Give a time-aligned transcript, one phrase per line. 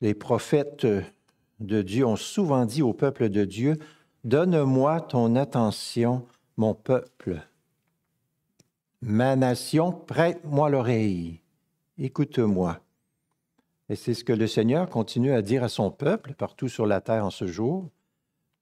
[0.00, 0.86] Les prophètes
[1.60, 3.76] de Dieu ont souvent dit au peuple de Dieu,
[4.24, 6.26] Donne-moi ton attention,
[6.56, 7.40] mon peuple.
[9.00, 11.40] Ma nation, prête-moi l'oreille.
[11.96, 12.80] Écoute-moi.
[13.88, 17.00] Et c'est ce que le Seigneur continue à dire à son peuple partout sur la
[17.00, 17.88] terre en ce jour.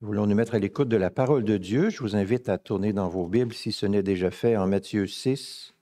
[0.01, 1.91] Nous voulons nous mettre à l'écoute de la parole de Dieu.
[1.91, 5.09] Je vous invite à tourner dans vos Bibles, si ce n'est déjà fait, en Matthieu
[5.09, 5.75] 6,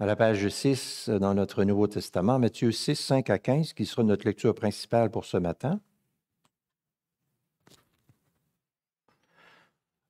[0.00, 4.02] à la page 6 dans notre Nouveau Testament, Matthieu 6, 5 à 15, qui sera
[4.02, 5.78] notre lecture principale pour ce matin.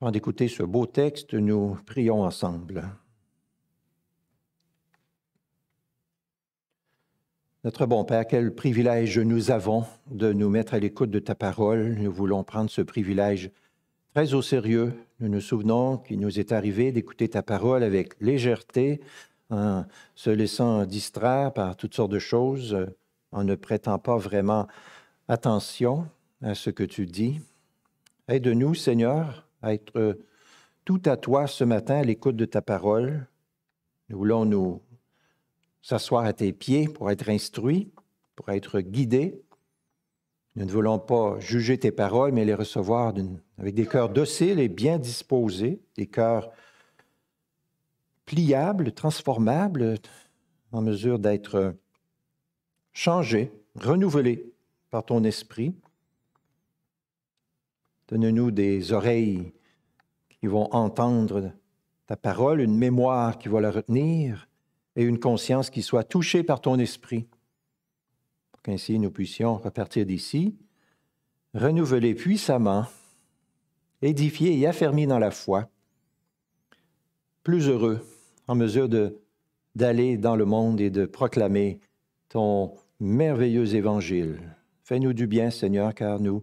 [0.01, 2.85] Avant d'écouter ce beau texte, nous prions ensemble.
[7.65, 11.97] Notre bon Père, quel privilège nous avons de nous mettre à l'écoute de ta parole.
[11.99, 13.51] Nous voulons prendre ce privilège
[14.15, 14.95] très au sérieux.
[15.19, 19.01] Nous nous souvenons qu'il nous est arrivé d'écouter ta parole avec légèreté,
[19.51, 19.85] en
[20.15, 22.87] se laissant distraire par toutes sortes de choses,
[23.33, 24.67] en ne prêtant pas vraiment
[25.29, 26.07] attention
[26.43, 27.41] à ce que tu dis.
[28.29, 30.19] Aide-nous, Seigneur, à être
[30.85, 33.27] tout à toi ce matin à l'écoute de ta parole.
[34.09, 34.81] Nous voulons nous
[35.83, 37.93] s'asseoir à tes pieds pour être instruits,
[38.37, 39.43] pour être guidés.
[40.57, 43.15] Nous ne voulons pas juger tes paroles, mais les recevoir
[43.59, 46.51] avec des cœurs dociles et bien disposés, des cœurs
[48.31, 49.97] pliable, transformable,
[50.71, 51.75] en mesure d'être
[52.93, 54.55] changé, renouvelé
[54.89, 55.75] par ton esprit.
[58.07, 59.53] Donne-nous des oreilles
[60.29, 61.51] qui vont entendre
[62.07, 64.49] ta parole, une mémoire qui va la retenir
[64.95, 67.27] et une conscience qui soit touchée par ton esprit,
[68.53, 70.57] pour qu'ainsi nous puissions repartir d'ici,
[71.53, 72.87] renouveler puissamment,
[74.03, 75.69] édifiés et affermis dans la foi,
[77.43, 78.07] plus heureux
[78.51, 78.89] en mesure
[79.77, 81.79] d'aller dans le monde et de proclamer
[82.29, 84.41] ton merveilleux évangile.
[84.83, 86.43] Fais-nous du bien, Seigneur, car nous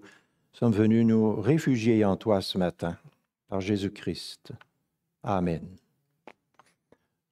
[0.53, 2.95] sommes venus nous réfugier en toi ce matin,
[3.49, 4.53] par Jésus-Christ.
[5.21, 5.67] Amen.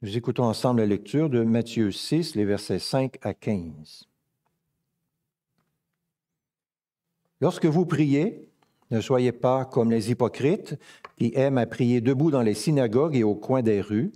[0.01, 4.09] Nous écoutons ensemble la lecture de Matthieu 6, les versets 5 à 15.
[7.39, 8.49] Lorsque vous priez,
[8.91, 10.75] ne soyez pas comme les hypocrites
[11.15, 14.11] qui aiment à prier debout dans les synagogues et au coin des rues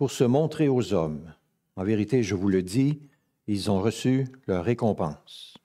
[0.00, 1.30] pour se montrer aux hommes.
[1.76, 3.02] En vérité, je vous le dis,
[3.46, 5.58] ils ont reçu leur récompense.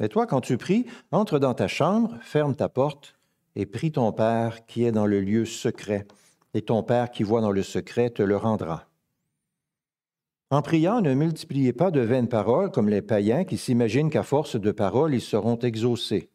[0.00, 3.18] Mais toi, quand tu pries, entre dans ta chambre, ferme ta porte
[3.56, 6.06] et prie ton Père qui est dans le lieu secret,
[6.54, 8.86] et ton Père qui voit dans le secret te le rendra.
[10.48, 14.56] En priant, ne multipliez pas de vaines paroles comme les païens qui s'imaginent qu'à force
[14.58, 16.30] de paroles, ils seront exaucés.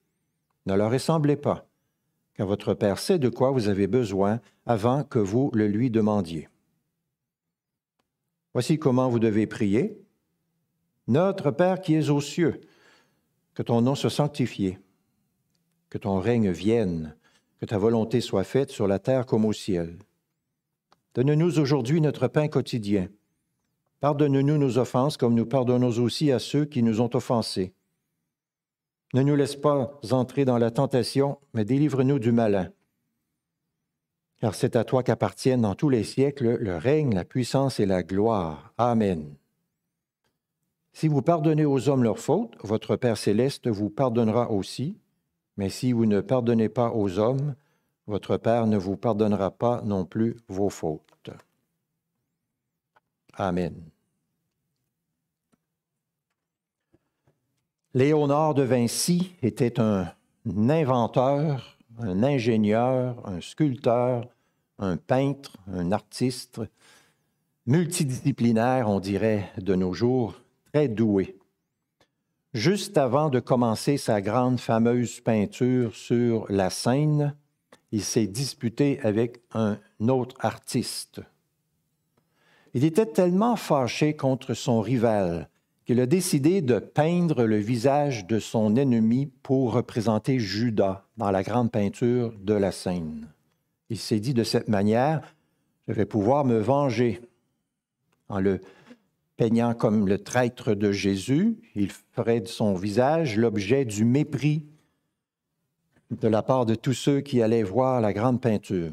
[0.68, 1.66] Ne leur ressemblez pas
[2.36, 6.50] car votre Père sait de quoi vous avez besoin avant que vous le lui demandiez.
[8.54, 10.00] Voici comment vous devez prier.
[11.08, 12.62] Notre Père qui es aux cieux,
[13.54, 14.80] que ton nom soit sanctifié,
[15.90, 17.16] que ton règne vienne,
[17.60, 19.98] que ta volonté soit faite sur la terre comme au ciel.
[21.14, 23.10] Donne-nous aujourd'hui notre pain quotidien.
[24.00, 27.74] Pardonne-nous nos offenses comme nous pardonnons aussi à ceux qui nous ont offensés
[29.14, 32.72] ne nous laisse pas entrer dans la tentation, mais délivre-nous du malin.
[34.40, 38.04] Car c'est à toi qu'appartiennent dans tous les siècles le règne, la puissance et la
[38.04, 38.74] gloire.
[38.78, 39.36] Amen.
[40.92, 44.98] Si vous pardonnez aux hommes leurs fautes, votre Père céleste vous pardonnera aussi,
[45.58, 47.56] mais si vous ne pardonnez pas aux hommes,
[48.06, 51.32] votre Père ne vous pardonnera pas non plus vos fautes.
[53.36, 53.93] Amen.
[57.96, 60.08] Léonard de Vinci était un
[60.48, 64.28] inventeur, un ingénieur, un sculpteur,
[64.80, 66.60] un peintre, un artiste,
[67.68, 70.34] multidisciplinaire, on dirait de nos jours,
[70.72, 71.38] très doué.
[72.56, 77.36] Juste avant de commencer sa grande fameuse peinture sur la scène,
[77.92, 81.22] il s'est disputé avec un autre artiste.
[82.74, 85.48] Il était tellement fâché contre son rival
[85.86, 91.44] qu'il a décidé de peindre le visage de son ennemi pour représenter Judas dans la
[91.44, 93.28] grande peinture de la scène.
[93.90, 95.22] Il s'est dit de cette manière,
[95.88, 97.22] je vais pouvoir me venger.
[98.30, 98.62] En le
[99.36, 104.66] peignant comme le traître de Jésus, il ferait de son visage l'objet du mépris
[106.12, 108.92] de la part de tous ceux qui allaient voir la grande peinture.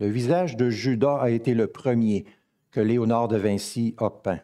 [0.00, 2.24] Le visage de Judas a été le premier
[2.74, 4.40] que Léonard de Vinci a peint.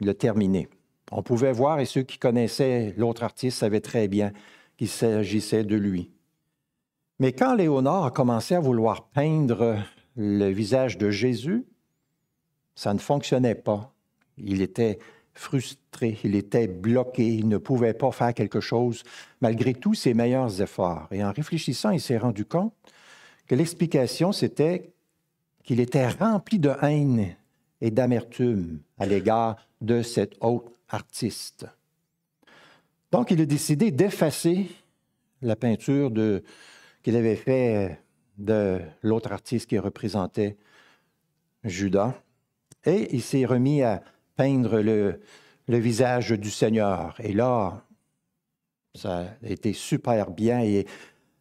[0.00, 0.70] Il a terminé.
[1.10, 4.32] On pouvait voir, et ceux qui connaissaient l'autre artiste savaient très bien
[4.78, 6.10] qu'il s'agissait de lui.
[7.18, 9.76] Mais quand Léonard a commencé à vouloir peindre
[10.16, 11.66] le visage de Jésus,
[12.74, 13.92] ça ne fonctionnait pas.
[14.38, 14.98] Il était
[15.34, 19.02] frustré, il était bloqué, il ne pouvait pas faire quelque chose
[19.42, 21.06] malgré tous ses meilleurs efforts.
[21.10, 22.72] Et en réfléchissant, il s'est rendu compte
[23.46, 24.94] que l'explication, c'était
[25.64, 27.36] qu'il était rempli de haine
[27.82, 31.66] et d'amertume à l'égard de cet autre artiste.
[33.10, 34.68] Donc, il a décidé d'effacer
[35.42, 36.10] la peinture
[37.02, 37.98] qu'il avait faite
[38.38, 40.56] de l'autre artiste qui représentait
[41.64, 42.14] Judas.
[42.84, 44.02] Et il s'est remis à
[44.36, 45.20] peindre le,
[45.66, 47.16] le visage du Seigneur.
[47.18, 47.84] Et là,
[48.94, 50.60] ça a été super bien.
[50.60, 50.86] Et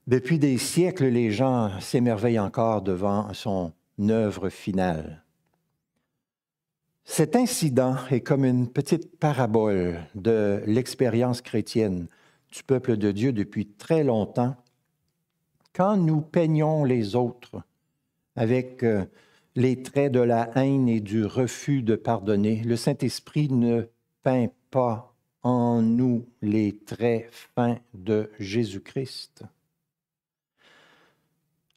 [0.08, 5.21] depuis des siècles, les gens s'émerveillent encore devant son œuvre finale.
[7.04, 12.08] Cet incident est comme une petite parabole de l'expérience chrétienne
[12.52, 14.56] du peuple de Dieu depuis très longtemps.
[15.74, 17.64] Quand nous peignons les autres
[18.36, 19.06] avec euh,
[19.56, 22.62] les traits de la haine et du refus de pardonner.
[22.64, 23.84] Le Saint-Esprit ne
[24.24, 25.14] peint pas
[25.44, 29.44] en nous les traits fins de Jésus-Christ.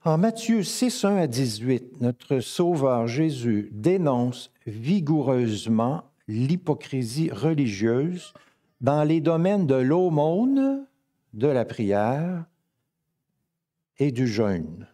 [0.07, 8.35] En Matthieu 6, 1 à 18, notre Sauveur Jésus dénonce vigoureusement l'hypocrisie religieuse
[8.83, 10.87] dans les domaines de l'aumône,
[11.33, 12.45] de la prière
[13.97, 14.87] et du jeûne.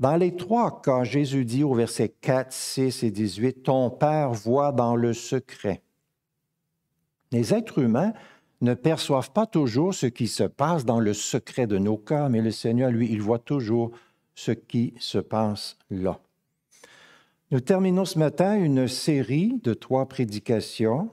[0.00, 4.72] Dans les trois cas, Jésus dit au verset 4, 6 et 18, Ton Père voit
[4.72, 5.80] dans le secret.
[7.30, 8.12] Les êtres humains
[8.62, 12.40] ne perçoivent pas toujours ce qui se passe dans le secret de nos cœurs, mais
[12.40, 13.92] le Seigneur, lui, il voit toujours
[14.34, 16.20] ce qui se passe là.
[17.50, 21.10] Nous terminons ce matin une série de trois prédications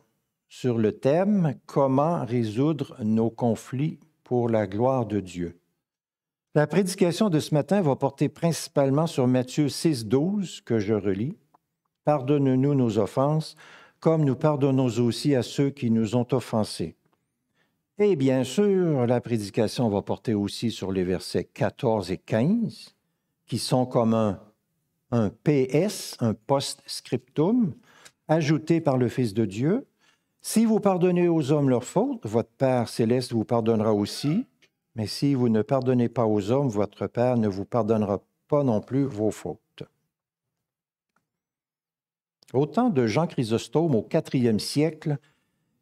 [0.50, 5.58] sur le thème Comment résoudre nos conflits pour la gloire de Dieu.
[6.56, 11.38] La prédication de ce matin va porter principalement sur Matthieu 6, 12, que je relis.
[12.04, 13.56] Pardonne-nous nos offenses,
[14.02, 16.96] comme nous pardonnons aussi à ceux qui nous ont offensés.
[18.00, 22.96] Et bien sûr, la prédication va porter aussi sur les versets 14 et 15,
[23.52, 27.74] qui sont comme un, PS, un post-scriptum,
[28.30, 29.88] ajouté par le Fils de Dieu.
[30.40, 34.46] Si vous pardonnez aux hommes leurs fautes, votre Père céleste vous pardonnera aussi.
[34.96, 38.80] Mais si vous ne pardonnez pas aux hommes, votre Père ne vous pardonnera pas non
[38.80, 39.84] plus vos fautes.
[42.54, 45.18] Au temps de Jean Chrysostome, au IVe siècle,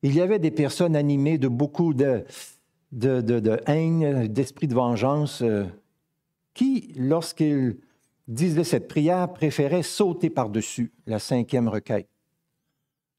[0.01, 2.25] il y avait des personnes animées de beaucoup de,
[2.92, 5.66] de, haine, d'esprit de vengeance, euh,
[6.59, 7.77] qui, lorsqu'ils
[8.27, 12.09] disaient cette prière, préféraient sauter par-dessus la cinquième requête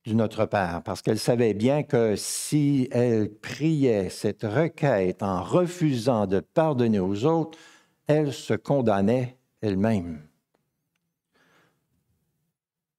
[0.04, 6.26] du Notre Père, parce qu'elle savait bien que si elle priait cette requête en refusant
[6.26, 7.58] de pardonner aux autres,
[8.06, 10.20] elle se condamnait elle-même.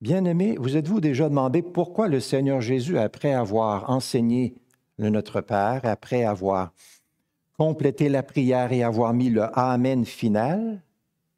[0.02, 4.56] Bien-aimés, vous êtes-vous déjà demandé pourquoi le Seigneur Jésus, après avoir enseigné
[4.98, 6.74] le Notre Père, après avoir
[7.62, 10.82] complété la prière et avoir mis le Amen final,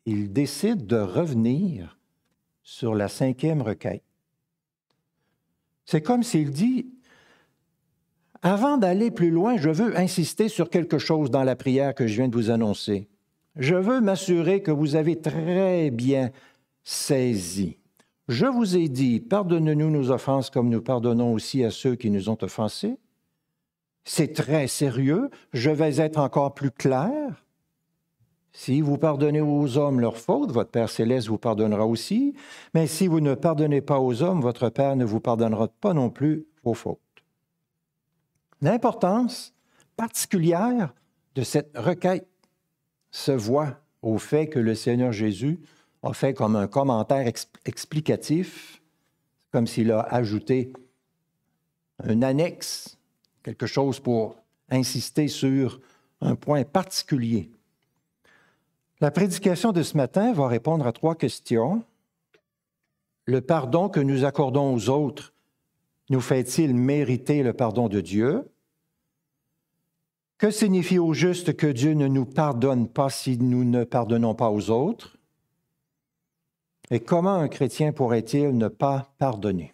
[0.06, 2.00] il décide de revenir
[2.64, 4.06] sur la cinquième requête?
[5.84, 6.88] C'est comme s'il dit,
[8.42, 12.16] avant d'aller plus loin, je veux insister sur quelque chose dans la prière que je
[12.16, 13.10] viens de vous annoncer.
[13.58, 16.32] Je veux m'assurer que vous avez très bien
[16.86, 17.80] saisi.
[18.30, 22.30] Je vous ai dit, pardonnez-nous nos offenses comme nous pardonnons aussi à ceux qui nous
[22.30, 22.98] ont offensés.
[24.06, 25.30] C'est très sérieux.
[25.54, 27.46] Je vais être encore plus clair.
[28.52, 32.36] Si vous pardonnez aux hommes leurs fautes, votre Père céleste vous pardonnera aussi.
[32.74, 36.10] Mais si vous ne pardonnez pas aux hommes, votre Père ne vous pardonnera pas non
[36.10, 37.00] plus vos fautes.
[38.62, 39.54] L'importance
[39.98, 40.94] particulière
[41.36, 42.28] de cette requête
[43.10, 45.60] se voit au fait que le Seigneur Jésus
[46.04, 47.32] a fait comme un commentaire
[47.66, 48.82] explicatif,
[49.52, 50.74] comme s'il a ajouté
[52.04, 52.98] un annexe,
[53.44, 54.36] quelque chose pour
[54.70, 55.80] insister sur
[56.22, 57.50] un point particulier
[59.04, 61.84] la prédication de ce matin va répondre à trois questions.
[63.26, 65.34] Le pardon que nous accordons aux autres
[66.10, 68.50] nous fait-il mériter le pardon de Dieu?
[70.38, 74.50] Que signifie au juste que Dieu ne nous pardonne pas si nous ne pardonnons pas
[74.50, 75.18] aux autres?
[76.90, 79.74] Et comment un chrétien pourrait-il ne pas pardonner?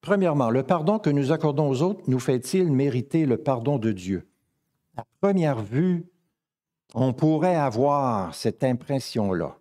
[0.00, 4.28] Premièrement, le pardon que nous accordons aux autres nous fait-il mériter le pardon de Dieu?
[4.96, 6.06] À première vue,
[6.94, 9.58] on pourrait avoir cette impression-là.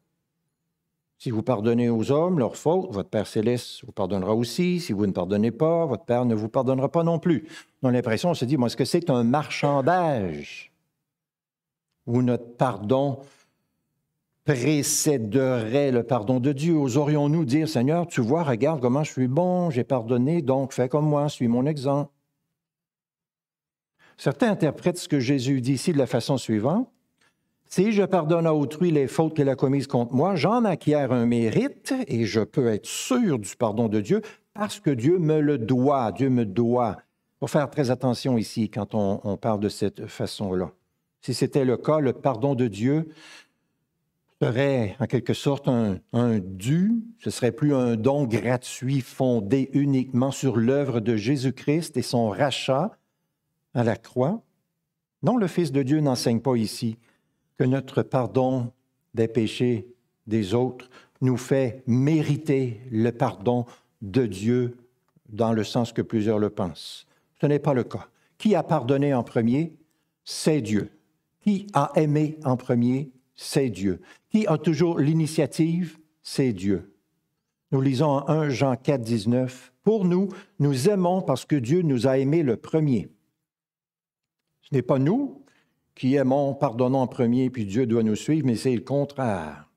[1.20, 4.80] Si vous pardonnez aux hommes leurs fautes, votre Père céleste vous pardonnera aussi.
[4.80, 7.48] Si vous ne pardonnez pas, votre Père ne vous pardonnera pas non plus.
[7.82, 10.72] On l'impression, on se dit, moi, est-ce que c'est un marchandage?
[12.06, 13.20] Où notre pardon
[14.48, 16.76] précéderait le pardon de Dieu.
[16.76, 21.06] Oserions-nous dire, Seigneur, tu vois, regarde comment je suis bon, j'ai pardonné, donc fais comme
[21.06, 22.10] moi, suis mon exemple.
[24.18, 26.90] Certains interprètent ce que Jésus dit ici de la façon suivante.
[27.66, 31.26] Si je pardonne à autrui les fautes qu'elle a commises contre moi, j'en acquiers un
[31.26, 34.22] mérite et je peux être sûr du pardon de Dieu
[34.54, 36.14] parce que Dieu me le doit.
[36.14, 36.96] Dieu me doit.
[37.00, 40.72] Il faut faire très attention ici quand on, on parle de cette façon-là.
[41.22, 43.10] Si c'était le cas, le pardon de Dieu
[44.42, 50.58] serait en quelque sorte un, dû, ce serait plus un don gratuit fondé uniquement sur
[50.58, 52.98] l'œuvre de Jésus-Christ et son rachat
[53.74, 54.44] à la croix.
[55.24, 56.98] Non, le Fils de Dieu n'enseigne pas ici
[57.58, 58.72] que notre pardon
[59.14, 59.88] des péchés
[60.28, 60.90] des autres
[61.22, 63.66] nous fait mériter le pardon
[64.02, 64.78] de Dieu
[65.30, 67.08] dans le sens que plusieurs le pensent.
[67.42, 68.08] Ce n'est pas le cas.
[68.38, 69.76] Qui a pardonné en premier?
[70.24, 70.92] C'est Dieu.
[71.42, 73.12] Qui a aimé en premier?
[73.36, 74.02] C'est Dieu.
[74.38, 75.98] Qui a toujours l'initiative?
[76.22, 76.94] C'est Dieu.
[77.72, 79.74] Nous lisons en 1 Jean 4, 19.
[79.82, 80.30] Pour nous,
[80.60, 83.10] nous aimons parce que Dieu nous a aimés le premier.
[84.62, 85.44] Ce n'est pas nous
[85.96, 89.72] qui aimons, pardonnons en premier, puis Dieu doit nous suivre, mais c'est le contraire.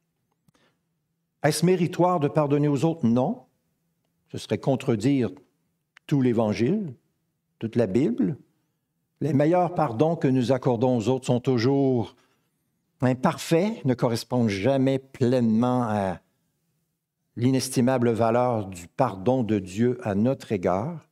[1.43, 3.07] Est-ce méritoire de pardonner aux autres?
[3.07, 3.45] Non.
[4.31, 5.31] Ce serait contredire
[6.07, 6.93] tout l'Évangile,
[7.59, 8.37] toute la Bible.
[9.23, 12.15] Les meilleurs pardons que nous accordons aux autres sont toujours
[13.07, 16.21] imparfaits, ne correspondent jamais pleinement à
[17.37, 21.09] l'inestimable valeur du pardon de Dieu à notre égard.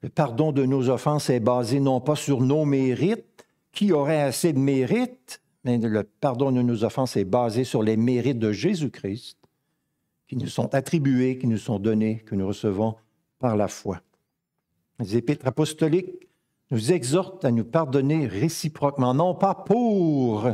[0.00, 4.52] Le pardon de nos offenses est basé non pas sur nos mérites, qui aurait assez
[4.52, 9.38] de mérites, mais le pardon de nos offenses est basé sur les mérites de Jésus-Christ,
[10.26, 12.96] qui nous sont attribués, qui nous sont donnés, que nous recevons
[13.38, 14.00] par la foi.
[15.00, 16.27] Les épîtres apostoliques
[16.70, 20.48] nous exhorte à nous pardonner réciproquement, non pas pour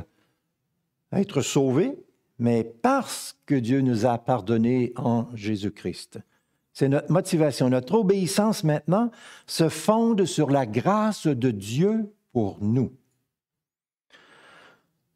[1.13, 1.99] être sauvés,
[2.39, 6.19] mais parce que Dieu nous a pardonné en Jésus-Christ.
[6.73, 7.71] C'est notre motivation.
[7.71, 9.11] Notre obéissance maintenant
[9.47, 12.93] se fonde sur la grâce de Dieu pour nous.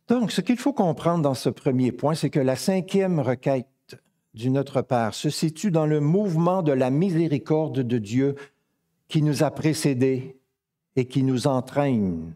[0.06, 3.66] Donc, ce qu'il faut comprendre dans ce premier point, c'est que la cinquième requête
[4.34, 8.36] du Notre Père se situe dans le mouvement de la miséricorde de Dieu
[9.08, 10.37] qui nous a précédés
[10.98, 12.34] et qui nous entraîne.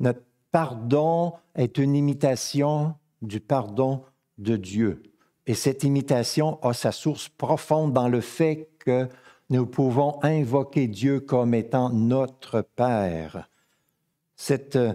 [0.00, 4.02] Notre pardon est une imitation du pardon
[4.38, 5.04] de Dieu.
[5.46, 9.08] Et cette imitation a sa source profonde dans le fait que
[9.50, 13.48] nous pouvons invoquer Dieu comme étant notre Père.
[14.34, 14.94] Cette euh,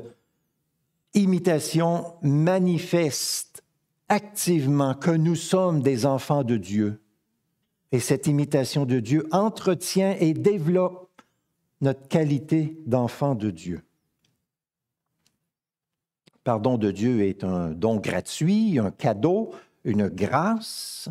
[1.13, 3.63] imitation manifeste
[4.09, 6.99] activement que nous sommes des enfants de Dieu.
[7.93, 11.06] Et cette imitation de Dieu entretient et développe
[11.81, 13.83] notre qualité d'enfant de Dieu.
[16.43, 19.53] Pardon de Dieu est un don gratuit, un cadeau,
[19.83, 21.09] une grâce.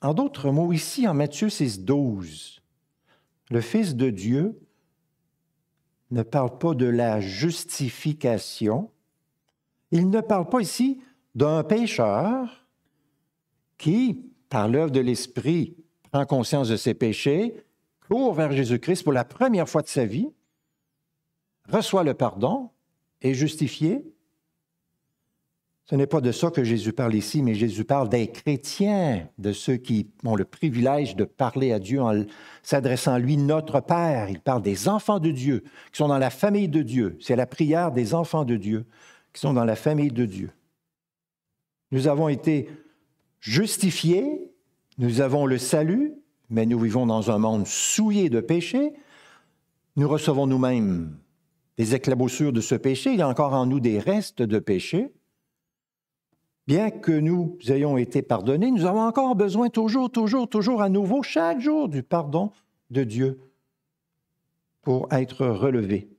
[0.00, 2.62] En d'autres mots, ici en Matthieu 6, 12,
[3.50, 4.60] le Fils de Dieu
[6.10, 8.90] ne parle pas de la justification.
[9.90, 11.02] Il ne parle pas ici
[11.34, 12.66] d'un pécheur
[13.76, 15.77] qui, par l'œuvre de l'Esprit,
[16.10, 17.54] prend conscience de ses péchés,
[18.08, 20.28] court vers Jésus-Christ pour la première fois de sa vie,
[21.68, 22.70] reçoit le pardon,
[23.20, 24.04] est justifié.
[25.84, 29.52] Ce n'est pas de ça que Jésus parle ici, mais Jésus parle des chrétiens, de
[29.52, 32.24] ceux qui ont le privilège de parler à Dieu en
[32.62, 34.28] s'adressant à lui, notre Père.
[34.28, 37.16] Il parle des enfants de Dieu, qui sont dans la famille de Dieu.
[37.20, 38.84] C'est la prière des enfants de Dieu,
[39.32, 40.50] qui sont dans la famille de Dieu.
[41.90, 42.68] Nous avons été
[43.40, 44.52] justifiés
[44.98, 46.14] nous avons le salut,
[46.50, 48.92] mais nous vivons dans un monde souillé de péché.
[49.96, 51.16] Nous recevons nous-mêmes
[51.76, 53.12] des éclaboussures de ce péché.
[53.12, 55.12] Il y a encore en nous des restes de péché.
[56.66, 61.22] Bien que nous ayons été pardonnés, nous avons encore besoin toujours, toujours, toujours à nouveau,
[61.22, 62.50] chaque jour, du pardon
[62.90, 63.40] de Dieu
[64.82, 66.10] pour être relevés.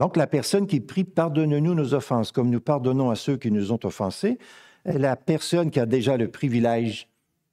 [0.00, 3.72] Donc la personne qui prie Pardonne-nous nos offenses comme nous pardonnons à ceux qui nous
[3.72, 4.38] ont offensés
[4.84, 7.08] est la personne qui a déjà le privilège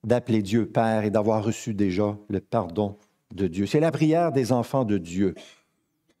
[0.06, 2.96] d'appeler Dieu Père et d'avoir reçu déjà le pardon
[3.34, 3.66] de Dieu.
[3.66, 5.34] C'est la prière des enfants de Dieu.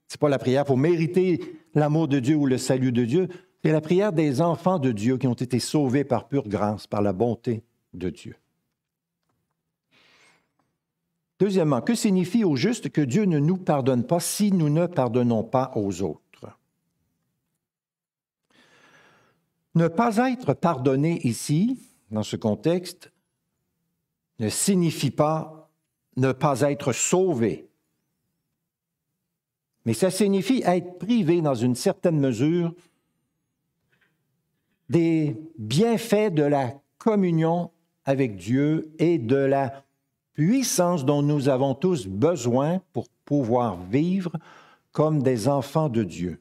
[0.08, 1.40] Ce n'est pas la prière pour mériter
[1.74, 3.28] l'amour de Dieu ou le salut de Dieu.
[3.64, 7.00] C'est la prière des enfants de Dieu qui ont été sauvés par pure grâce, par
[7.00, 7.62] la bonté
[7.94, 8.36] de Dieu.
[11.38, 15.44] Deuxièmement, que signifie au juste que Dieu ne nous pardonne pas si nous ne pardonnons
[15.44, 16.22] pas aux autres?
[19.74, 21.78] Ne pas être pardonné ici,
[22.10, 23.12] dans ce contexte,
[24.38, 25.70] ne signifie pas
[26.16, 27.68] ne pas être sauvé,
[29.84, 32.74] mais ça signifie être privé dans une certaine mesure
[34.88, 37.70] des bienfaits de la communion
[38.04, 39.84] avec Dieu et de la
[40.34, 44.32] puissance dont nous avons tous besoin pour pouvoir vivre
[44.92, 46.40] comme des enfants de Dieu.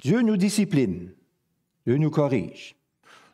[0.00, 1.12] Dieu nous discipline,
[1.86, 2.76] Dieu nous corrige,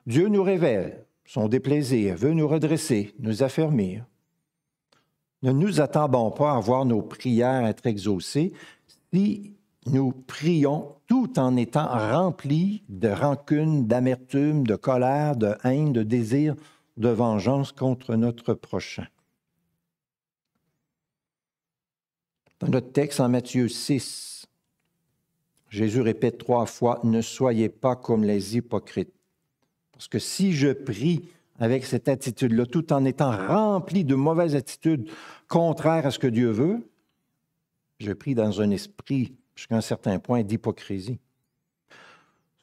[0.07, 4.05] Dieu nous révèle son déplaisir, veut nous redresser, nous affermir.
[5.43, 8.53] Ne nous attendons pas à voir nos prières être exaucées
[9.15, 9.55] si
[9.87, 16.57] nous prions tout en étant remplis de rancune, d'amertume, de colère, de haine, de désir,
[16.97, 19.07] de vengeance contre notre prochain.
[22.59, 24.47] Dans notre texte en Matthieu 6,
[25.69, 29.20] Jésus répète trois fois, Ne soyez pas comme les hypocrites.
[30.01, 31.29] Parce que si je prie
[31.59, 35.11] avec cette attitude-là, tout en étant rempli de mauvaises attitudes
[35.47, 36.89] contraires à ce que Dieu veut,
[37.99, 41.19] je prie dans un esprit jusqu'à un certain point d'hypocrisie.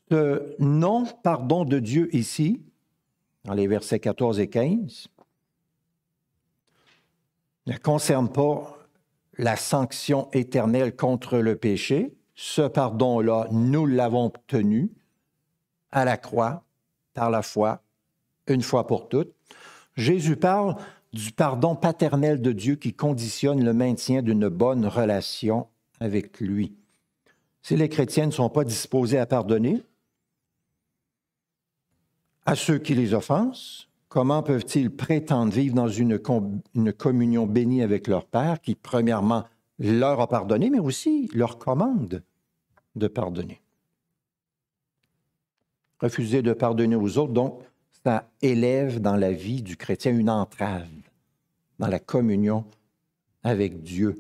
[0.10, 2.60] Ce non-pardon de Dieu ici,
[3.44, 5.08] dans les versets 14 et 15,
[7.68, 8.80] ne concerne pas
[9.38, 12.16] la sanction éternelle contre le péché.
[12.34, 14.90] Ce pardon-là, nous l'avons obtenu
[15.92, 16.64] à la croix,
[17.18, 17.82] par la foi,
[18.46, 19.34] une fois pour toutes.
[19.96, 20.76] Jésus parle
[21.14, 25.66] du pardon paternel de Dieu qui conditionne le maintien d'une bonne relation
[26.00, 26.76] avec lui.
[27.64, 29.82] Si les chrétiens ne sont pas disposés à pardonner
[32.46, 36.20] à ceux qui les offensent, comment peuvent-ils prétendre vivre dans une,
[36.76, 39.44] une, communion bénie avec leur Père qui, premièrement,
[39.80, 42.22] leur a pardonné, mais aussi leur commande
[42.96, 43.60] de pardonner?
[46.00, 47.62] Refuser de pardonner aux autres, donc,
[48.04, 50.88] ça élève dans la vie du chrétien une entrave
[51.80, 52.66] dans la communion
[53.44, 54.16] avec Dieu.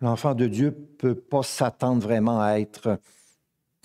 [0.00, 3.00] L'enfant de Dieu ne peut pas s'attendre vraiment à être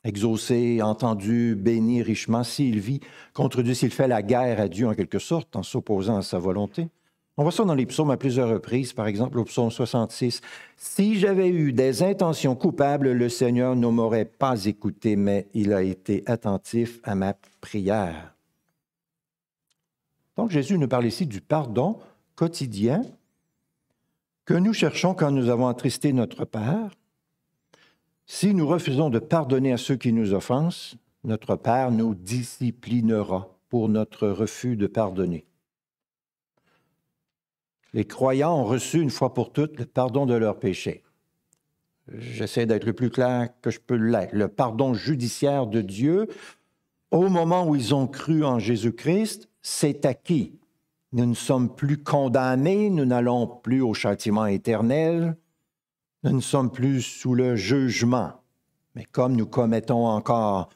[0.03, 2.99] exaucé, entendu, béni richement s'il vit
[3.33, 6.39] contre Dieu, s'il fait la guerre à Dieu en quelque sorte, en s'opposant à sa
[6.39, 6.89] volonté.
[7.35, 10.41] On voit ça dans les psaumes à plusieurs reprises, par exemple au psaume 66.
[10.77, 15.81] Si j'avais eu des intentions coupables, le Seigneur ne m'aurait pas écouté, mais il a
[15.81, 18.35] été attentif à ma prière.
[20.37, 21.97] Donc Jésus nous parle ici du pardon
[22.35, 23.01] quotidien
[24.45, 26.91] que nous cherchons quand nous avons attristé notre Père.
[28.27, 33.89] Si nous refusons de pardonner à ceux qui nous offensent, notre Père nous disciplinera pour
[33.89, 35.45] notre refus de pardonner.
[37.93, 41.03] Les croyants ont reçu une fois pour toutes le pardon de leurs péchés.
[42.11, 44.33] J'essaie d'être le plus clair que je peux l'être.
[44.33, 46.27] Le pardon judiciaire de Dieu,
[47.11, 50.59] au moment où ils ont cru en Jésus-Christ, c'est acquis.
[51.13, 55.37] Nous ne sommes plus condamnés, nous n'allons plus au châtiment éternel,
[56.23, 58.33] nous ne sommes plus sous le jugement.
[58.95, 60.69] Mais comme nous commettons encore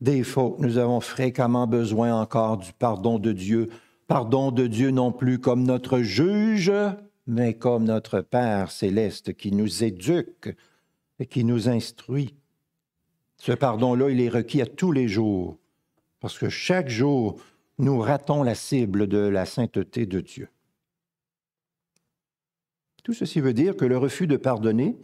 [0.00, 3.68] des fautes, nous avons fréquemment besoin encore du pardon de Dieu.
[4.06, 6.72] Pardon de Dieu non plus comme notre juge,
[7.26, 10.54] mais comme notre Père céleste qui nous éduque
[11.18, 12.34] et qui nous instruit.
[13.38, 15.58] Ce pardon-là, il est requis à tous les jours,
[16.20, 17.40] parce que chaque jour,
[17.78, 20.48] nous ratons la cible de la sainteté de Dieu.
[23.02, 24.96] Tout ceci veut dire que le refus de pardonner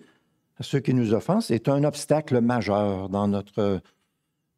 [0.59, 3.81] à ceux qui nous offensent est un obstacle majeur dans notre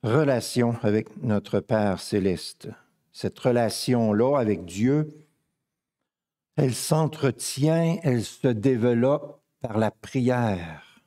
[0.02, 2.68] relation avec notre Père céleste.
[3.12, 5.08] Cette relation-là avec Dieu,
[6.56, 11.02] elle s'entretient, elle se développe par la prière.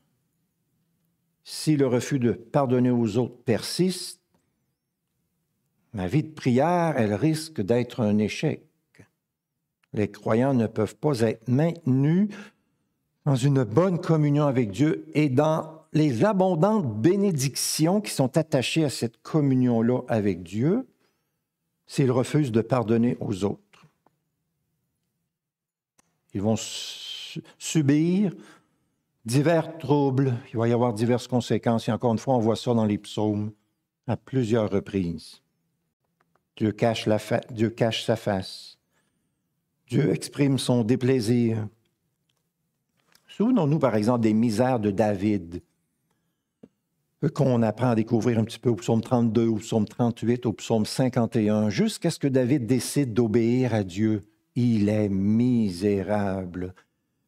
[1.44, 4.22] Si le refus de pardonner aux autres persiste,
[5.94, 8.64] ma vie de prière, elle risque d'être un échec.
[9.94, 12.30] Les croyants ne peuvent pas être maintenus
[13.26, 18.90] dans une bonne communion avec Dieu et dans les abondantes bénédictions qui sont attachées à
[18.90, 20.88] cette communion-là avec Dieu
[21.88, 23.62] s'ils refusent de pardonner aux autres.
[26.34, 26.56] Ils vont
[27.58, 28.34] subir
[29.26, 32.74] divers troubles, il va y avoir diverses conséquences, et encore une fois, on voit ça
[32.74, 33.52] dans les psaumes
[34.08, 35.42] à plusieurs reprises.
[36.56, 37.20] Dieu cache, la
[37.50, 38.78] Dieu cache sa face.
[39.88, 41.68] Dieu exprime son déplaisir.
[43.28, 45.62] Souvenons-nous par exemple des misères de David,
[47.30, 50.86] qu'on apprend à découvrir un petit peu au psaume 32, au psaume 38, au psaume
[50.86, 54.26] 51, jusqu'à ce que David décide d'obéir à Dieu.
[54.56, 56.74] Il est misérable.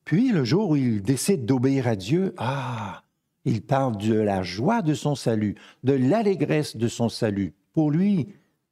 [0.05, 3.03] Puis le jour où il décide d'obéir à Dieu, ah,
[3.43, 7.53] il parle de la joie de son salut, de l'allégresse de son salut.
[7.73, 8.27] Pour lui,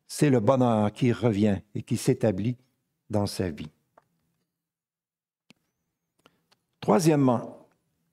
[0.07, 2.57] c'est le bonheur qui revient et qui s'établit
[3.09, 3.69] dans sa vie.
[6.81, 7.54] Troisièmement,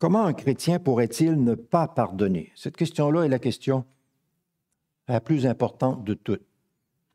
[0.03, 2.51] comment un chrétien pourrait-il ne pas pardonner?
[2.57, 3.85] Cette question-là est la question
[5.07, 6.43] la plus importante de toutes.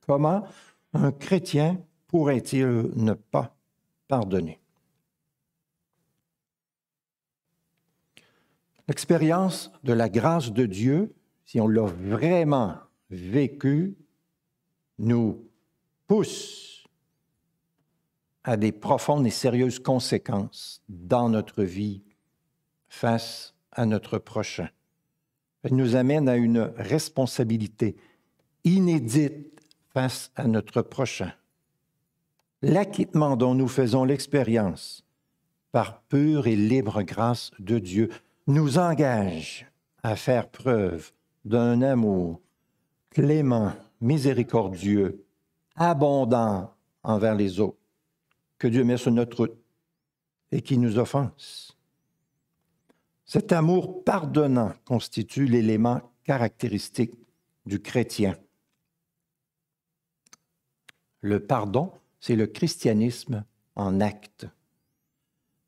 [0.05, 0.47] Comment
[0.93, 3.57] un chrétien pourrait-il ne pas
[4.07, 4.61] pardonner?
[8.87, 12.77] L'expérience de la grâce de Dieu, si on l'a vraiment
[13.09, 13.97] vécu,
[14.97, 15.45] nous
[16.07, 16.87] pousse
[18.45, 22.01] à des profondes et sérieuses conséquences dans notre vie
[22.97, 24.69] face à notre prochain.
[25.63, 27.95] Elle nous amène à une responsabilité
[28.63, 29.61] inédite
[29.93, 31.31] face à notre prochain.
[32.63, 35.05] L'acquittement dont nous faisons l'expérience
[35.71, 38.09] par pure et libre grâce de Dieu
[38.47, 39.67] nous engage
[40.01, 41.11] à faire preuve
[41.45, 42.41] d'un amour
[43.11, 45.23] clément, miséricordieux,
[45.75, 47.77] abondant envers les autres,
[48.57, 49.57] que Dieu met sur notre route
[50.51, 51.76] et qui nous offense.
[53.27, 57.13] Cet amour pardonnant constitue l'élément caractéristique
[57.65, 58.35] du chrétien.
[61.19, 63.43] Le pardon, c'est le christianisme
[63.75, 64.47] en acte.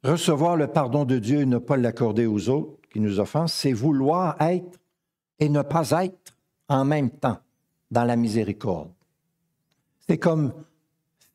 [0.03, 3.73] Recevoir le pardon de Dieu et ne pas l'accorder aux autres qui nous offensent, c'est
[3.73, 4.79] vouloir être
[5.39, 6.37] et ne pas être
[6.69, 7.39] en même temps
[7.91, 8.91] dans la miséricorde.
[10.07, 10.53] C'est comme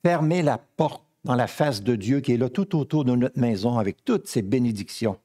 [0.03, 3.39] fermer la porte dans la face de Dieu qui est là tout autour de notre
[3.39, 5.19] maison avec toutes ses bénédictions.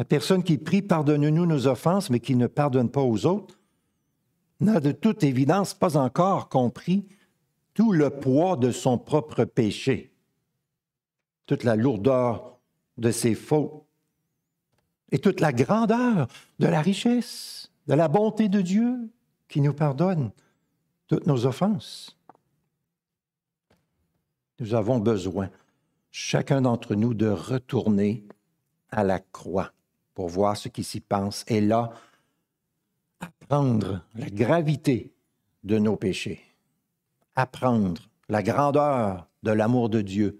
[0.00, 3.60] La personne qui prie pardonne-nous nos offenses, mais qui ne pardonne pas aux autres,
[4.58, 7.06] n'a de toute évidence pas encore compris
[7.74, 10.10] tout le poids de son propre péché
[11.44, 12.58] toute la lourdeur
[12.96, 13.84] de ses fautes
[15.12, 18.96] et toute la grandeur de la richesse, de la bonté de Dieu
[19.48, 20.30] qui nous pardonne
[21.08, 22.16] toutes nos offenses.
[24.60, 25.50] Nous avons besoin,
[26.10, 28.24] chacun d'entre nous, de retourner
[28.88, 29.74] à la croix
[30.20, 31.94] pour voir ce qui s'y pense et là,
[33.20, 35.14] apprendre la gravité
[35.64, 36.42] de nos péchés,
[37.36, 40.38] apprendre la grandeur de l'amour de Dieu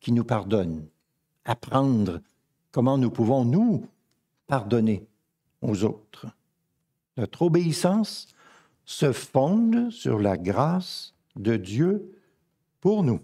[0.00, 0.84] qui nous pardonne,
[1.44, 2.20] apprendre
[2.72, 3.86] comment nous pouvons, nous,
[4.48, 5.06] pardonner
[5.62, 6.26] aux autres.
[7.16, 8.26] Notre obéissance
[8.84, 12.18] se fonde sur la grâce de Dieu
[12.80, 13.20] pour nous.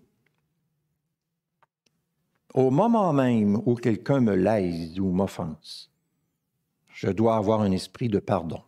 [2.54, 5.90] Au moment même où quelqu'un me lèse ou m'offense,
[6.96, 8.62] je dois avoir un esprit de pardon.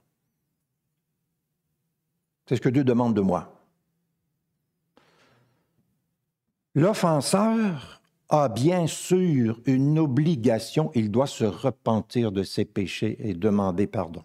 [2.46, 3.50] C'est ce que Dieu demande de moi.
[6.74, 13.86] L'offenseur a bien sûr une obligation, il doit se repentir de ses péchés et demander
[13.86, 14.22] pardon.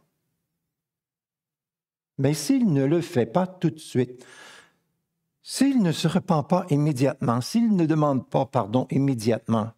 [2.17, 4.25] Mais s'il ne le fait pas tout de suite,
[5.41, 9.71] s'il ne se repent pas immédiatement, s'il ne demande pas pardon immédiatement,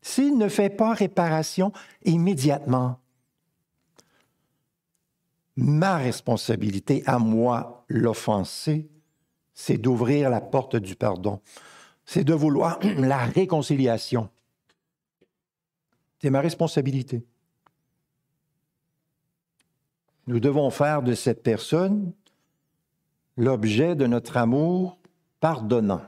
[0.00, 1.72] s'il ne fait pas réparation
[2.04, 3.01] immédiatement,
[5.56, 8.88] ma responsabilité à moi, l'offensé,
[9.54, 11.40] c'est d'ouvrir la porte du pardon
[12.04, 14.28] c'est de vouloir la réconciliation.
[16.20, 17.24] C'est ma responsabilité.
[20.26, 22.12] Nous devons faire de cette personne
[23.36, 24.98] l'objet de notre amour
[25.40, 26.02] pardonnant.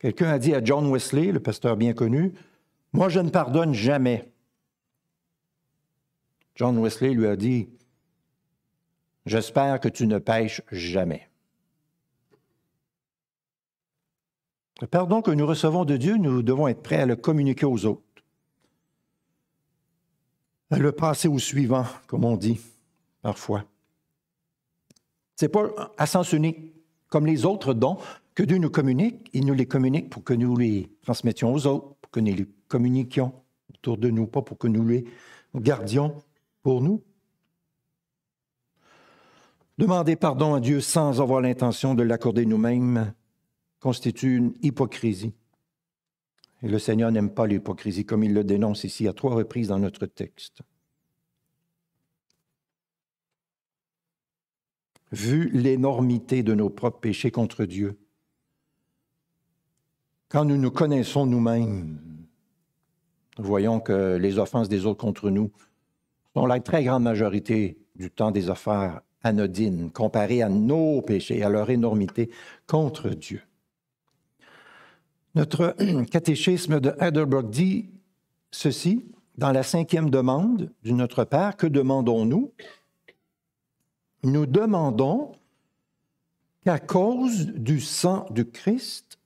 [0.00, 2.32] Quelqu'un a dit à John Wesley, le pasteur bien connu,
[2.92, 4.31] Moi je ne pardonne jamais.
[6.54, 7.68] John Wesley lui a dit,
[9.24, 11.28] J'espère que tu ne pêches jamais.
[14.80, 17.86] Le pardon que nous recevons de Dieu, nous devons être prêts à le communiquer aux
[17.86, 18.02] autres,
[20.70, 22.60] à le passer au suivant, comme on dit
[23.20, 23.64] parfois.
[25.36, 26.06] Ce n'est pas à.
[27.08, 27.98] Comme les autres dons
[28.34, 31.94] que Dieu nous communique, il nous les communique pour que nous les transmettions aux autres,
[32.00, 33.34] pour que nous les communiquions
[33.68, 35.04] autour de nous, pas pour que nous les
[35.54, 36.16] gardions
[36.62, 37.02] pour nous.
[39.78, 43.14] Demander pardon à Dieu sans avoir l'intention de l'accorder nous-mêmes,
[43.80, 45.34] constitue une hypocrisie.
[46.62, 49.80] Et le Seigneur n'aime pas l'hypocrisie, comme il le dénonce ici à trois reprises dans
[49.80, 50.62] notre texte.
[55.10, 57.98] Vu l'énormité de nos propres péchés contre Dieu,
[60.28, 61.98] quand nous nous connaissons nous-mêmes,
[63.38, 65.50] nous voyons que les offenses des autres contre nous
[66.34, 71.48] sont la très grande majorité du temps des affaires anodines comparées à nos péchés, à
[71.48, 72.30] leur énormité
[72.66, 73.42] contre Dieu.
[75.34, 75.76] Notre
[76.10, 77.90] catéchisme de Heidelberg dit
[78.50, 79.04] ceci,
[79.38, 82.52] dans la cinquième demande du Notre Père, que demandons-nous?
[84.24, 85.32] Nous demandons
[86.64, 89.18] qu'à cause du sang du Christ,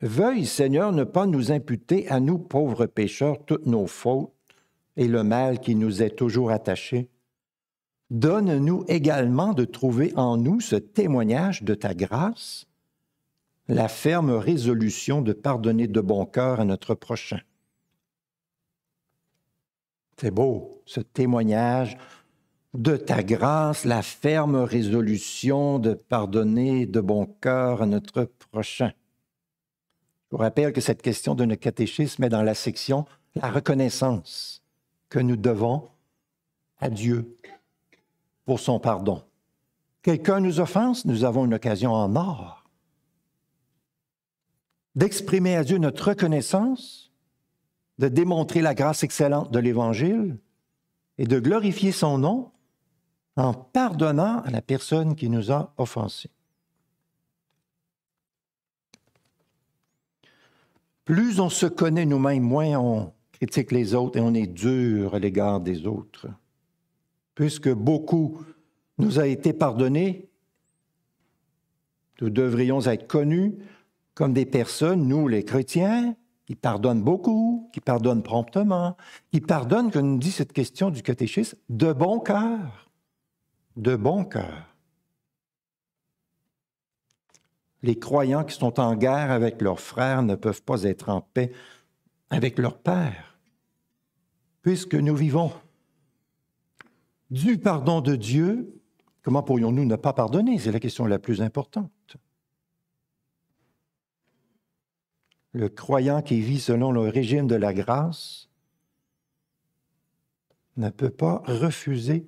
[0.00, 4.32] veuille Seigneur ne pas nous imputer à nous pauvres pécheurs toutes nos fautes,
[4.96, 7.08] et le mal qui nous est toujours attaché,
[8.10, 12.66] donne-nous également de trouver en nous ce témoignage de ta grâce,
[13.68, 17.40] la ferme résolution de pardonner de bon cœur à notre prochain.
[20.20, 21.96] C'est beau, ce témoignage
[22.74, 28.92] de ta grâce, la ferme résolution de pardonner de bon cœur à notre prochain.
[30.30, 34.61] Je vous rappelle que cette question de notre catéchisme est dans la section La reconnaissance
[35.12, 35.90] que nous devons
[36.78, 37.36] à Dieu
[38.46, 39.22] pour son pardon.
[40.00, 42.64] Quelqu'un nous offense, nous avons une occasion en or
[44.94, 47.12] d'exprimer à Dieu notre reconnaissance,
[47.98, 50.38] de démontrer la grâce excellente de l'Évangile
[51.18, 52.50] et de glorifier son nom
[53.36, 56.30] en pardonnant à la personne qui nous a offensés.
[61.04, 65.18] Plus on se connaît nous-mêmes, moins on critique les autres et on est dur à
[65.18, 66.28] l'égard des autres.
[67.34, 68.40] Puisque beaucoup
[68.98, 70.30] nous a été pardonné,
[72.20, 73.56] nous devrions être connus
[74.14, 76.14] comme des personnes, nous les chrétiens,
[76.46, 78.96] qui pardonnent beaucoup, qui pardonnent promptement,
[79.32, 82.92] qui pardonnent, comme nous dit cette question du catéchisme, de bon cœur.
[83.74, 84.72] De bon cœur.
[87.82, 91.50] Les croyants qui sont en guerre avec leurs frères ne peuvent pas être en paix
[92.30, 93.31] avec leur Père,
[94.62, 95.52] puisque nous vivons
[97.30, 98.80] du pardon de Dieu.
[99.22, 100.58] Comment pourrions-nous ne pas pardonner?
[100.58, 102.16] C'est la question la plus importante.
[105.52, 108.48] Le croyant qui vit selon le régime de la grâce
[110.76, 112.24] ne peut pas refuser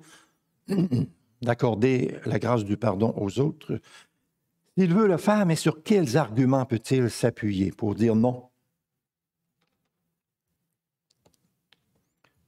[1.41, 3.79] d'accorder la grâce du pardon aux autres
[4.77, 8.49] il veut le faire, mais sur quels arguments peut-il s'appuyer pour dire non?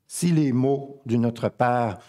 [0.07, 1.99] Si les mots de notre Père,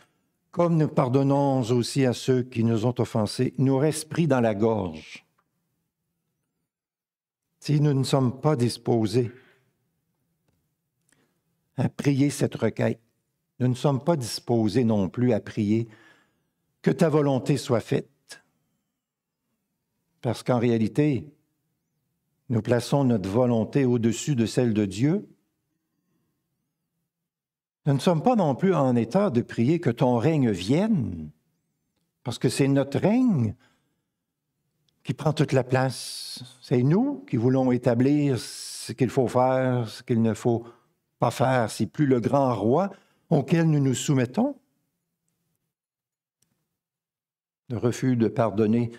[0.50, 4.54] comme nous pardonnons aussi à ceux qui nous ont offensés, nous restent pris dans la
[4.54, 5.26] gorge,
[7.60, 9.30] si nous ne sommes pas disposés
[11.76, 13.00] à prier cette requête,
[13.60, 15.88] nous ne sommes pas disposés non plus à prier
[16.82, 18.08] que ta volonté soit faite
[20.20, 21.32] parce qu'en réalité,
[22.48, 25.28] nous plaçons notre volonté au-dessus de celle de Dieu.
[27.88, 31.30] Nous ne sommes pas non plus en état de prier que ton règne vienne,
[32.22, 33.54] parce que c'est notre règne
[35.02, 36.44] qui prend toute la place.
[36.60, 40.66] C'est nous qui voulons établir ce qu'il faut faire, ce qu'il ne faut
[41.18, 41.70] pas faire.
[41.70, 42.90] C'est plus le grand roi
[43.30, 44.54] auquel nous nous soumettons.
[47.70, 48.92] Le refus de pardonner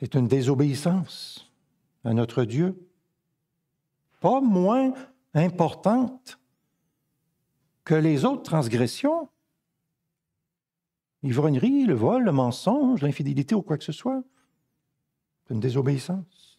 [0.00, 1.52] c'est une désobéissance
[2.02, 2.88] à notre Dieu,
[4.20, 4.94] pas moins
[5.34, 6.38] importante
[7.86, 9.30] que les autres transgressions.
[11.22, 14.22] L'ivrognerie, le vol, le mensonge, l'infidélité ou quoi que ce soit.
[15.44, 16.58] C'est une désobéissance.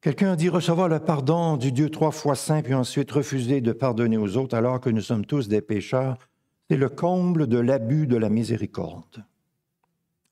[0.00, 4.16] Quelqu'un dit recevoir le pardon du Dieu trois fois saint, puis ensuite refuser de pardonner
[4.16, 6.16] aux autres alors que nous sommes tous des pécheurs.
[6.70, 9.24] C'est le comble de l'abus de la miséricorde.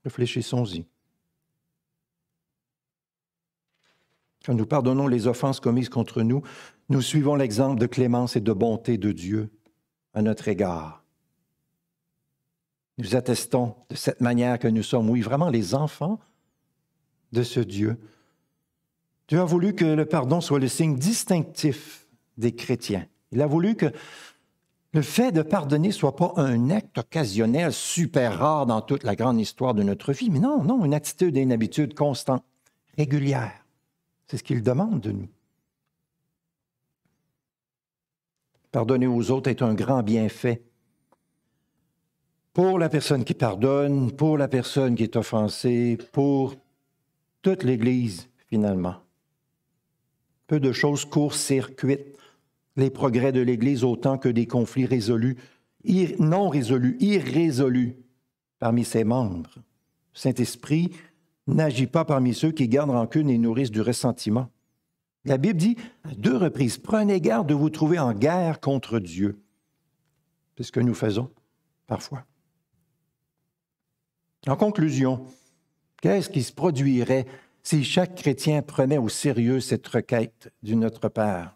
[0.05, 0.85] Réfléchissons-y.
[4.45, 6.43] Quand nous pardonnons les offenses commises contre nous,
[6.89, 9.49] nous suivons l'exemple de clémence et de bonté de Dieu
[10.13, 11.03] à notre égard.
[12.97, 16.19] Nous attestons de cette manière que nous sommes, oui, vraiment les enfants
[17.31, 17.97] de ce Dieu.
[19.27, 23.07] Dieu a voulu que le pardon soit le signe distinctif des chrétiens.
[23.31, 23.91] Il a voulu que
[24.93, 29.15] le fait de pardonner ne soit pas un acte occasionnel super rare dans toute la
[29.15, 32.43] grande histoire de notre vie, mais non, non, une attitude et une habitude constante,
[32.95, 33.65] régulière.
[34.27, 35.29] C'est ce qu'il demande de nous.
[38.73, 40.63] Pardonner aux autres est un grand bienfait
[42.53, 46.55] pour la personne qui pardonne, pour la personne qui est offensée, pour
[47.43, 48.95] toute l'Église, finalement.
[50.47, 52.17] Peu de choses court-circuitent
[52.75, 55.37] les progrès de l'Église autant que des conflits résolus,
[56.17, 57.95] non résolus, irrésolus
[58.57, 59.53] parmi ses membres.
[60.13, 60.89] Saint-Esprit
[61.45, 64.49] n'agit pas parmi ceux qui gardent rancune et nourrissent du ressentiment.
[65.25, 69.41] La Bible dit à deux reprises, prenez garde de vous trouver en guerre contre Dieu.
[70.57, 71.31] C'est ce que nous faisons
[71.87, 72.25] parfois.
[74.47, 75.25] En conclusion,
[76.01, 77.25] qu'est-ce qui se produirait
[77.61, 81.55] si chaque chrétien prenait au sérieux cette requête du Notre Père?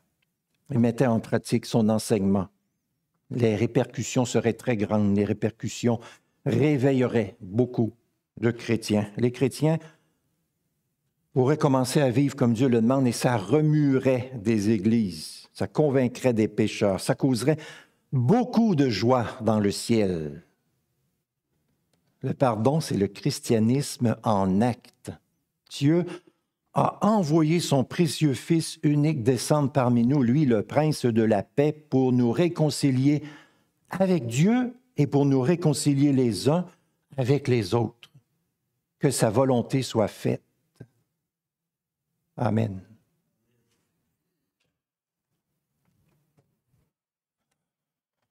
[0.71, 2.47] et mettait en pratique son enseignement,
[3.29, 5.15] les répercussions seraient très grandes.
[5.15, 5.99] Les répercussions
[6.45, 7.93] réveilleraient beaucoup
[8.39, 9.09] de chrétiens.
[9.17, 9.79] Les chrétiens
[11.37, 15.47] pourraient commencer à vivre comme Dieu le demande et ça remuerait des églises.
[15.53, 17.57] ça convaincrait des pécheurs, ça causerait
[18.11, 20.43] beaucoup de joie dans le ciel.
[22.23, 25.11] Le pardon, c'est le christianisme en acte.
[25.69, 26.05] Dieu
[26.73, 31.71] a envoyé son précieux Fils unique descendre parmi nous, lui le prince de la paix,
[31.71, 33.21] pour nous réconcilier
[33.91, 36.65] avec Dieu et pour nous réconcilier les uns
[37.15, 38.11] avec les autres.
[38.97, 40.41] Que sa volonté soit faite.
[42.37, 42.86] Amen.